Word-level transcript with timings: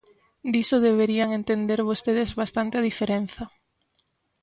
Diso 0.53 0.77
deberían 0.87 1.29
entender 1.39 1.79
vostedes 1.89 2.29
bastante 2.41 2.75
a 2.77 2.85
diferenza. 2.89 3.43